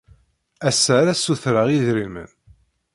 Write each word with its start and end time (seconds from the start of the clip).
Ass-a 0.67 0.93
ara 0.99 1.13
ssutreɣ 1.19 1.67
idrimen. 1.69 2.29